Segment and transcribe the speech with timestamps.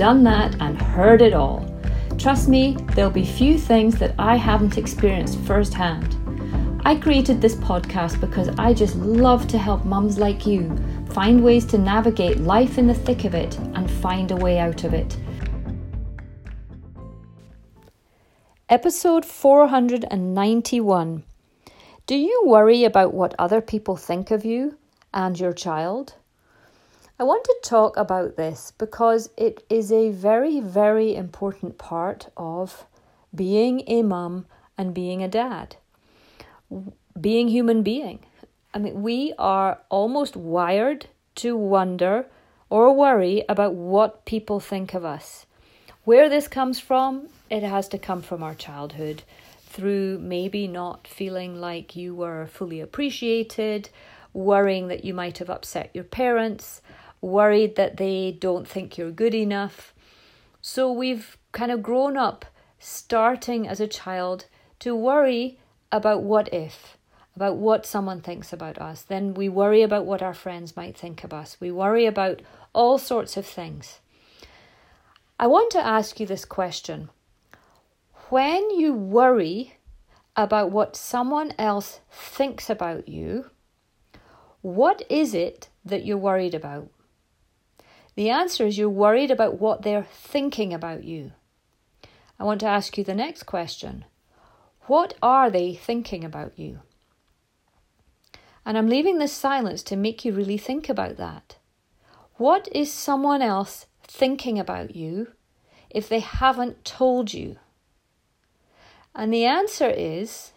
[0.00, 1.62] done that, and heard it all.
[2.16, 6.16] Trust me, there'll be few things that I haven't experienced firsthand.
[6.86, 10.74] I created this podcast because I just love to help mums like you
[11.10, 14.84] find ways to navigate life in the thick of it and find a way out
[14.84, 15.18] of it.
[18.70, 21.24] Episode 491
[22.06, 24.78] Do you worry about what other people think of you
[25.12, 26.14] and your child?
[27.20, 32.86] I want to talk about this because it is a very, very important part of
[33.34, 34.46] being a mum
[34.78, 35.76] and being a dad,
[37.20, 38.20] being human being.
[38.72, 42.24] I mean, we are almost wired to wonder
[42.70, 45.44] or worry about what people think of us.
[46.04, 49.24] Where this comes from, it has to come from our childhood
[49.66, 53.90] through maybe not feeling like you were fully appreciated,
[54.32, 56.80] worrying that you might have upset your parents,
[57.20, 59.94] worried that they don't think you're good enough.
[60.60, 62.44] So we've kind of grown up
[62.78, 64.46] starting as a child
[64.80, 65.58] to worry
[65.92, 66.96] about what if,
[67.36, 69.02] about what someone thinks about us.
[69.02, 71.58] Then we worry about what our friends might think of us.
[71.60, 72.40] We worry about
[72.72, 74.00] all sorts of things.
[75.38, 77.10] I want to ask you this question.
[78.28, 79.78] When you worry
[80.36, 83.50] about what someone else thinks about you,
[84.62, 86.88] what is it that you're worried about?
[88.14, 91.32] The answer is you're worried about what they're thinking about you.
[92.38, 94.04] I want to ask you the next question
[94.86, 96.80] What are they thinking about you?
[98.64, 101.56] And I'm leaving this silence to make you really think about that.
[102.34, 105.28] What is someone else thinking about you
[105.90, 107.56] if they haven't told you?
[109.14, 110.52] And the answer is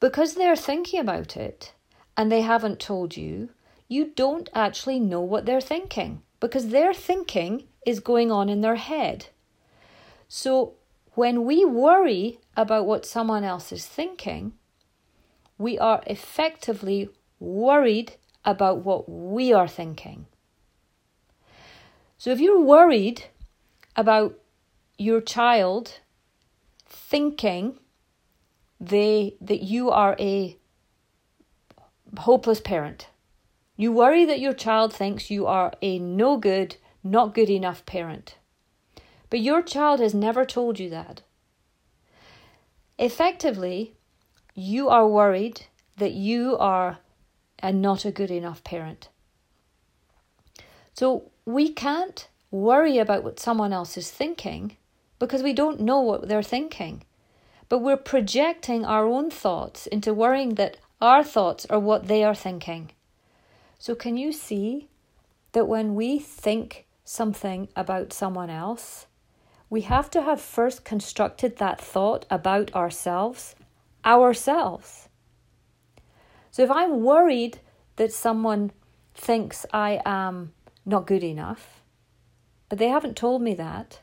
[0.00, 1.72] because they're thinking about it
[2.16, 3.50] and they haven't told you,
[3.92, 8.76] you don't actually know what they're thinking because their thinking is going on in their
[8.76, 9.26] head.
[10.28, 10.74] So
[11.14, 14.54] when we worry about what someone else is thinking,
[15.58, 18.14] we are effectively worried
[18.44, 20.26] about what we are thinking.
[22.16, 23.24] So if you're worried
[23.94, 24.38] about
[24.96, 26.00] your child
[26.86, 27.78] thinking
[28.80, 30.56] they that you are a
[32.16, 33.08] hopeless parent
[33.82, 38.36] you worry that your child thinks you are a no good, not good enough parent.
[39.28, 41.22] But your child has never told you that.
[42.96, 43.94] Effectively,
[44.54, 45.62] you are worried
[45.96, 46.98] that you are
[47.60, 49.08] a not a good enough parent.
[50.94, 54.76] So we can't worry about what someone else is thinking
[55.18, 57.02] because we don't know what they're thinking.
[57.68, 62.34] But we're projecting our own thoughts into worrying that our thoughts are what they are
[62.34, 62.92] thinking.
[63.82, 64.86] So, can you see
[65.50, 69.08] that when we think something about someone else,
[69.68, 73.56] we have to have first constructed that thought about ourselves,
[74.04, 75.08] ourselves.
[76.52, 77.58] So, if I'm worried
[77.96, 78.70] that someone
[79.16, 80.52] thinks I am
[80.86, 81.82] not good enough,
[82.68, 83.98] but they haven't told me that,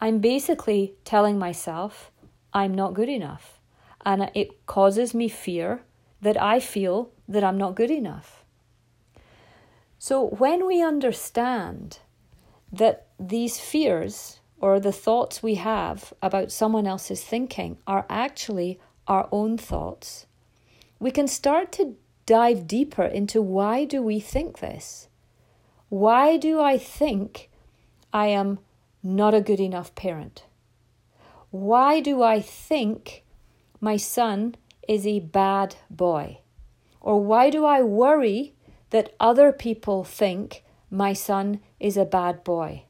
[0.00, 2.12] I'm basically telling myself
[2.52, 3.58] I'm not good enough.
[4.06, 5.82] And it causes me fear
[6.20, 8.37] that I feel that I'm not good enough.
[10.08, 11.98] So when we understand
[12.72, 19.28] that these fears or the thoughts we have about someone else's thinking are actually our
[19.30, 20.24] own thoughts,
[20.98, 25.08] we can start to dive deeper into why do we think this?
[25.90, 27.50] Why do I think
[28.10, 28.60] I am
[29.02, 30.46] not a good enough parent?
[31.50, 33.24] Why do I think
[33.78, 34.54] my son
[34.88, 36.38] is a bad boy?
[36.98, 38.54] Or why do I worry
[38.90, 42.84] that other people think my son is a bad boy.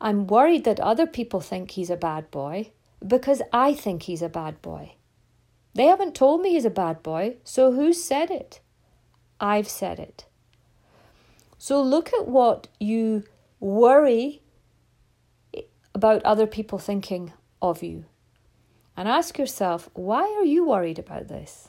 [0.00, 2.72] I'm worried that other people think he's a bad boy
[3.06, 4.94] because I think he's a bad boy.
[5.74, 8.60] They haven't told me he's a bad boy, so who said it?
[9.38, 10.26] I've said it.
[11.58, 13.24] So look at what you
[13.60, 14.42] worry
[15.94, 18.06] about other people thinking of you
[18.96, 21.68] and ask yourself, why are you worried about this?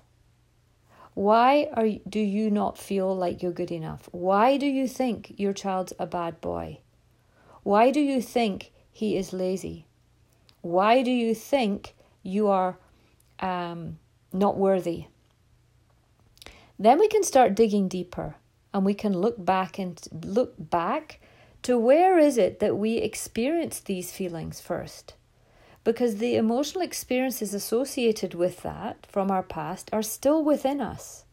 [1.13, 4.07] Why are do you not feel like you're good enough?
[4.11, 6.79] Why do you think your child's a bad boy?
[7.63, 9.85] Why do you think he is lazy?
[10.61, 12.77] Why do you think you are
[13.39, 13.97] um,
[14.31, 15.05] not worthy?
[16.79, 18.35] Then we can start digging deeper
[18.73, 21.19] and we can look back and look back
[21.63, 25.13] to where is it that we experience these feelings first?
[25.83, 31.25] Because the emotional experiences associated with that from our past are still within us.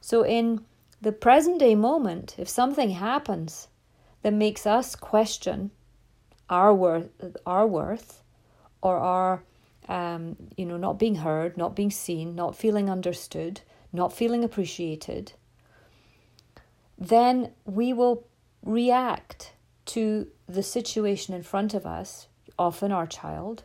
[0.00, 0.64] So, in
[1.00, 3.68] the present day moment, if something happens
[4.22, 5.70] that makes us question
[6.50, 7.08] our worth,
[7.46, 8.22] our worth,
[8.82, 9.42] or our,
[9.88, 13.62] um, you know, not being heard, not being seen, not feeling understood,
[13.92, 15.32] not feeling appreciated,
[16.98, 18.26] then we will
[18.62, 19.52] react
[19.86, 22.28] to the situation in front of us,
[22.58, 23.64] often our child,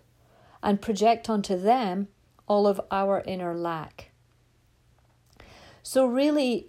[0.62, 2.07] and project onto them
[2.47, 4.12] all of our inner lack.
[5.83, 6.68] So, really,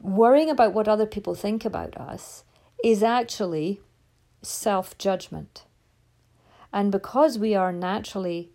[0.00, 2.44] worrying about what other people think about us
[2.84, 3.80] is actually
[4.42, 5.64] self judgment.
[6.72, 8.50] And because we are naturally,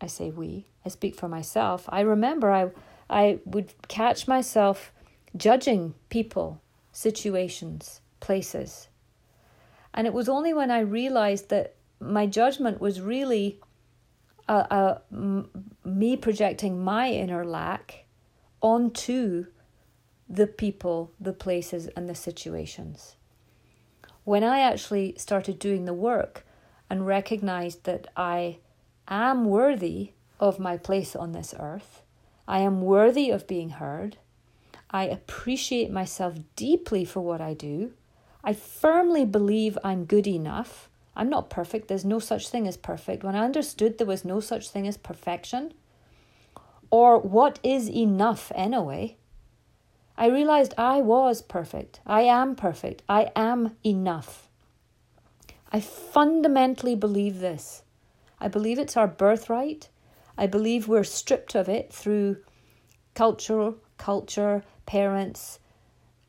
[0.00, 2.70] I say we, I speak for myself, I remember I,
[3.10, 4.92] I would catch myself
[5.36, 6.60] judging people,
[6.92, 8.88] situations, places.
[9.92, 13.60] And it was only when I realized that my judgment was really
[14.48, 15.42] uh, uh,
[15.84, 18.04] me projecting my inner lack
[18.60, 19.46] onto
[20.28, 23.16] the people, the places, and the situations.
[24.24, 26.44] When I actually started doing the work
[26.90, 28.58] and recognized that I
[29.08, 32.02] am worthy of my place on this earth,
[32.48, 34.18] I am worthy of being heard,
[34.90, 37.92] I appreciate myself deeply for what I do.
[38.44, 40.88] I firmly believe I'm good enough.
[41.16, 41.88] I'm not perfect.
[41.88, 43.24] There's no such thing as perfect.
[43.24, 45.72] When I understood there was no such thing as perfection,
[46.90, 49.16] or what is enough anyway,
[50.16, 52.00] I realized I was perfect.
[52.06, 53.02] I am perfect.
[53.08, 54.48] I am enough.
[55.72, 57.82] I fundamentally believe this.
[58.38, 59.88] I believe it's our birthright.
[60.38, 62.36] I believe we're stripped of it through
[63.14, 65.58] cultural culture, parents,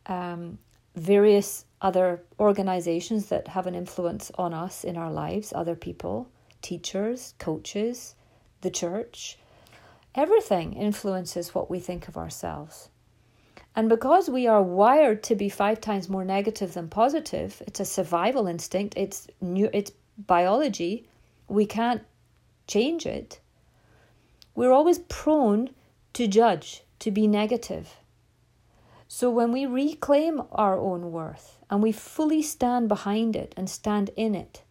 [0.06, 0.58] um,
[0.96, 6.28] various other organizations that have an influence on us in our lives, other people,
[6.62, 8.16] teachers, coaches,
[8.62, 9.38] the church.
[10.16, 12.90] Everything influences what we think of ourselves.
[13.76, 17.86] And because we are wired to be five times more negative than positive, it's a
[17.86, 21.08] survival instinct, it's new it's biology,
[21.48, 22.02] we can't
[22.66, 23.40] change it.
[24.56, 25.70] We're always prone
[26.14, 27.98] to judge, to be negative.
[29.08, 34.10] So when we reclaim our own worth and we fully stand behind it and stand
[34.16, 34.64] in it,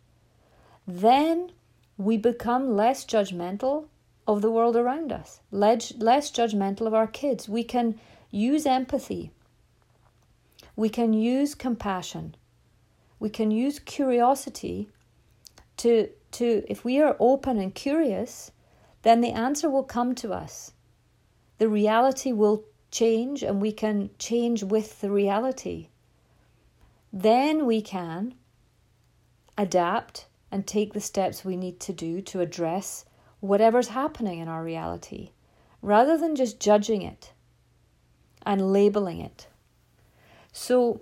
[0.86, 1.52] then
[1.96, 3.86] we become less judgmental
[4.26, 7.48] of the world around us, less, judgmental of our kids.
[7.48, 7.98] We can
[8.30, 9.30] use empathy.
[10.74, 12.34] We can use compassion.
[13.18, 14.90] We can use curiosity
[15.78, 18.50] to, to if we are open and curious,
[19.02, 20.72] then the answer will come to us.
[21.58, 25.88] The reality will change and we can change with the reality.
[27.12, 28.34] Then we can
[29.58, 33.04] adapt and take the steps we need to do to address
[33.40, 35.30] whatever's happening in our reality,
[35.82, 37.32] rather than just judging it
[38.44, 39.48] and labeling it.
[40.52, 41.00] So,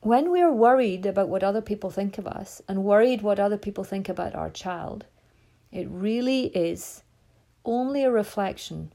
[0.00, 3.84] when we're worried about what other people think of us and worried what other people
[3.84, 5.06] think about our child,
[5.72, 7.02] it really is
[7.64, 8.92] only a reflection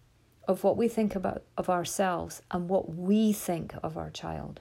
[0.49, 4.59] of what we think about of ourselves and what we think of our child.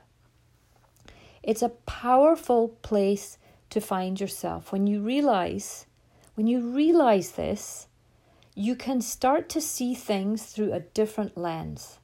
[1.42, 3.38] It's a powerful place
[3.70, 4.70] to find yourself.
[4.70, 5.86] When you realize,
[6.34, 7.86] when you realize this,
[8.54, 12.00] you can start to see things through a different lens.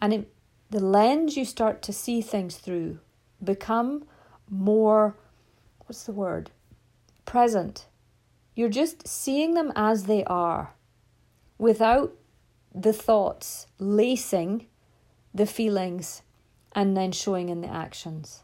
[0.00, 0.34] And it,
[0.68, 2.98] the lens you start to see things through
[3.42, 4.04] become
[4.50, 5.16] more,
[5.86, 6.50] what's the word?
[7.24, 7.86] Present.
[8.56, 10.74] You're just seeing them as they are
[11.56, 12.16] without
[12.74, 14.66] the thoughts lacing
[15.34, 16.22] the feelings
[16.74, 18.42] and then showing in the actions.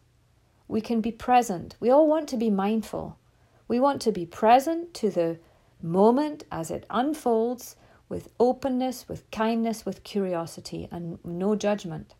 [0.66, 1.76] We can be present.
[1.80, 3.18] We all want to be mindful.
[3.66, 5.38] We want to be present to the
[5.82, 7.76] moment as it unfolds
[8.08, 12.14] with openness, with kindness, with curiosity, and no judgment.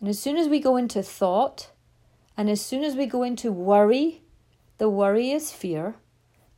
[0.00, 1.70] And as soon as we go into thought,
[2.36, 4.22] and as soon as we go into worry,
[4.78, 5.96] the worry is fear.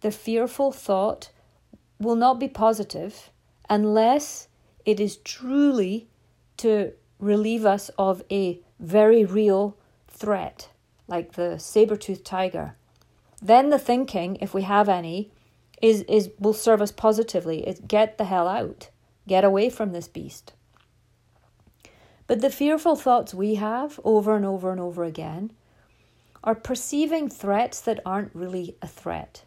[0.01, 1.31] The fearful thought
[1.99, 3.31] will not be positive
[3.69, 4.49] unless
[4.85, 6.09] it is truly
[6.59, 9.77] to relieve us of a very real
[10.09, 10.69] threat,
[11.09, 12.77] like the saber toothed tiger.
[13.41, 15.31] Then the thinking, if we have any,
[15.83, 17.67] is, is will serve us positively.
[17.67, 18.89] Is get the hell out.
[19.27, 20.53] Get away from this beast.
[22.27, 25.53] But the fearful thoughts we have over and over and over again
[26.43, 29.45] are perceiving threats that aren't really a threat.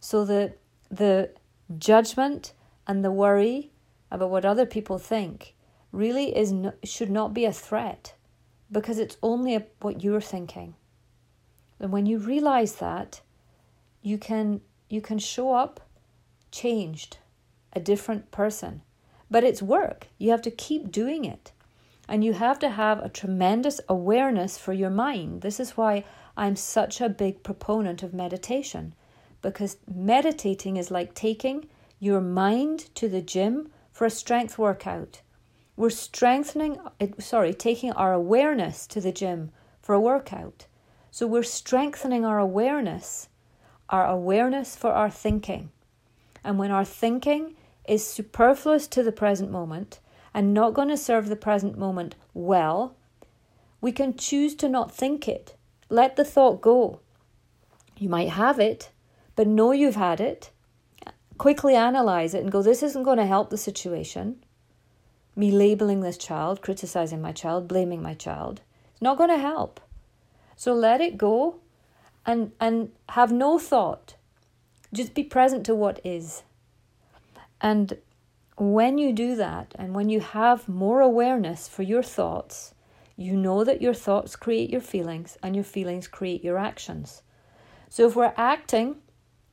[0.00, 0.54] So the
[0.90, 1.30] the
[1.78, 2.52] judgment
[2.86, 3.70] and the worry
[4.10, 5.54] about what other people think
[5.92, 8.14] really is no, should not be a threat
[8.70, 10.74] because it's only a, what you're thinking.
[11.78, 13.20] And when you realize that,
[14.02, 15.80] you can you can show up
[16.50, 17.18] changed,
[17.72, 18.82] a different person.
[19.30, 20.08] But it's work.
[20.18, 21.52] You have to keep doing it.
[22.08, 25.40] And you have to have a tremendous awareness for your mind.
[25.40, 26.04] This is why
[26.36, 28.94] I'm such a big proponent of meditation
[29.40, 31.68] because meditating is like taking
[32.02, 35.22] your mind to the gym for a strength workout.
[35.76, 40.66] We're strengthening, eh, sorry, taking our awareness to the gym for a workout.
[41.12, 43.28] So we're strengthening our awareness,
[43.88, 45.70] our awareness for our thinking.
[46.42, 47.54] And when our thinking
[47.86, 50.00] is superfluous to the present moment
[50.34, 52.96] and not going to serve the present moment well,
[53.80, 55.54] we can choose to not think it.
[55.88, 56.98] Let the thought go.
[57.96, 58.90] You might have it,
[59.36, 60.50] but know you've had it.
[61.38, 64.44] Quickly analyze it and go, this isn't going to help the situation.
[65.34, 68.60] Me labeling this child, criticizing my child, blaming my child,
[68.92, 69.80] it's not going to help.
[70.56, 71.56] So let it go
[72.26, 74.14] and, and have no thought.
[74.92, 76.42] Just be present to what is.
[77.60, 77.98] And
[78.56, 82.74] when you do that, and when you have more awareness for your thoughts,
[83.16, 87.22] you know that your thoughts create your feelings, and your feelings create your actions.
[87.88, 88.96] So if we're acting,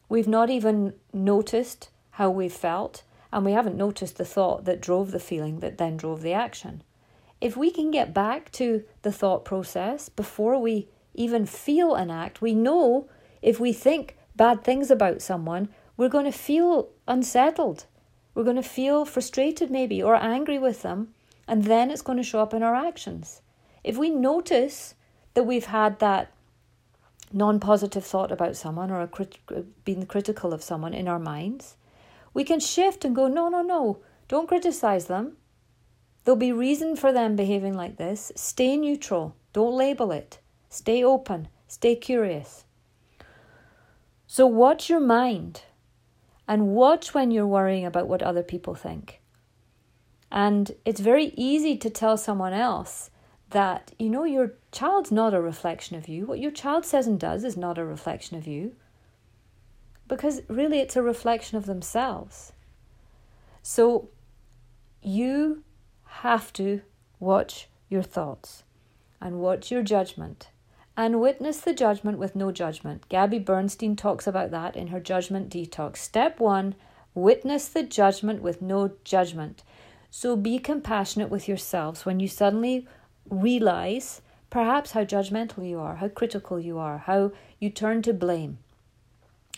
[0.10, 5.12] we've not even noticed how we've felt, and we haven't noticed the thought that drove
[5.12, 6.84] the feeling that then drove the action.
[7.40, 12.42] If we can get back to the thought process before we even feel an act,
[12.42, 13.08] we know
[13.42, 17.86] if we think bad things about someone, we're going to feel unsettled.
[18.34, 21.14] We're going to feel frustrated, maybe, or angry with them,
[21.48, 23.42] and then it's going to show up in our actions.
[23.84, 24.96] If we notice
[25.34, 26.32] that we've had that
[27.32, 31.76] non positive thought about someone or crit- uh, being critical of someone in our minds,
[32.34, 35.38] we can shift and go, no, no, no, don't criticize them.
[36.24, 38.32] There'll be reason for them behaving like this.
[38.36, 40.40] Stay neutral, don't label it.
[40.70, 42.66] Stay open, stay curious.
[44.28, 45.64] So, watch your mind
[46.48, 49.22] and watch when you're worrying about what other people think.
[50.32, 53.10] And it's very easy to tell someone else
[53.50, 56.26] that, you know, your child's not a reflection of you.
[56.26, 58.76] What your child says and does is not a reflection of you.
[60.08, 62.54] Because really, it's a reflection of themselves.
[63.62, 64.10] So
[65.02, 65.64] you
[66.06, 66.82] have to
[67.20, 68.64] watch your thoughts
[69.22, 70.50] and watch your judgment
[70.98, 73.08] and witness the judgment with no judgment.
[73.08, 75.98] Gabby Bernstein talks about that in her Judgment Detox.
[75.98, 76.76] Step one
[77.14, 79.64] witness the judgment with no judgment.
[80.12, 82.88] So be compassionate with yourselves when you suddenly
[83.30, 88.58] realize perhaps how judgmental you are, how critical you are, how you turn to blame.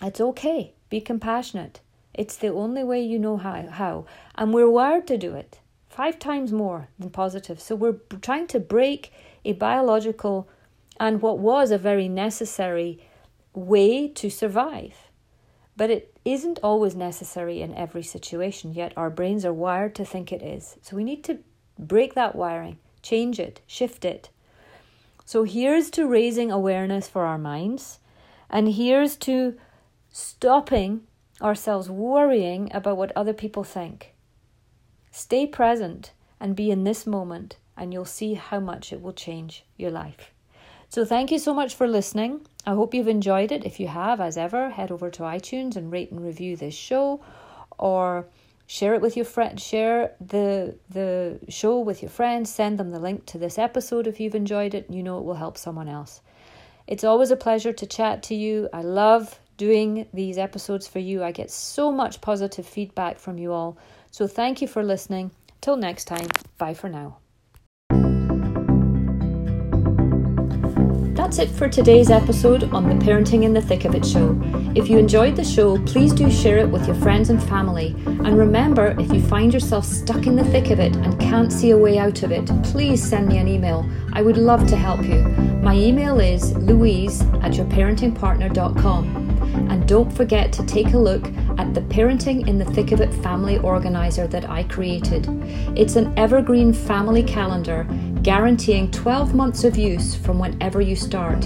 [0.01, 0.73] It's okay.
[0.89, 1.79] Be compassionate.
[2.13, 4.05] It's the only way you know how, how.
[4.35, 5.59] And we're wired to do it
[5.89, 7.61] five times more than positive.
[7.61, 9.11] So we're trying to break
[9.45, 10.47] a biological
[10.99, 13.03] and what was a very necessary
[13.53, 14.93] way to survive.
[15.75, 20.31] But it isn't always necessary in every situation, yet our brains are wired to think
[20.31, 20.77] it is.
[20.81, 21.39] So we need to
[21.79, 24.29] break that wiring, change it, shift it.
[25.25, 27.99] So here's to raising awareness for our minds,
[28.49, 29.57] and here's to
[30.11, 31.01] stopping
[31.41, 34.13] ourselves worrying about what other people think.
[35.11, 39.63] Stay present and be in this moment, and you'll see how much it will change
[39.77, 40.31] your life.
[40.89, 42.41] So thank you so much for listening.
[42.65, 43.65] I hope you've enjoyed it.
[43.65, 47.23] If you have, as ever, head over to iTunes and rate and review this show
[47.79, 48.27] or
[48.71, 52.99] share it with your friends share the the show with your friends send them the
[52.99, 56.21] link to this episode if you've enjoyed it you know it will help someone else.
[56.87, 58.67] It's always a pleasure to chat to you.
[58.73, 61.23] I love doing these episodes for you.
[61.23, 63.77] I get so much positive feedback from you all.
[64.09, 65.31] So thank you for listening.
[65.61, 66.27] Till next time.
[66.57, 67.17] Bye for now.
[71.15, 74.33] That's it for today's episode on the Parenting in the Thick of It show.
[74.73, 77.93] If you enjoyed the show, please do share it with your friends and family.
[78.05, 81.71] And remember, if you find yourself stuck in the thick of it and can't see
[81.71, 83.85] a way out of it, please send me an email.
[84.13, 85.23] I would love to help you.
[85.61, 89.31] My email is louise at yourparentingpartner.com.
[89.69, 93.13] And don't forget to take a look at the Parenting in the Thick of It
[93.15, 95.27] family organizer that I created.
[95.75, 97.85] It's an evergreen family calendar
[98.23, 101.45] guaranteeing 12 months of use from whenever you start.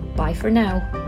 [0.15, 1.00] Bye for now.